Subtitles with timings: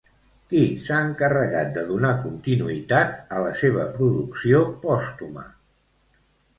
[0.53, 5.51] Qui s'ha encarregat de donar continuïtat a la seva producció pòstuma?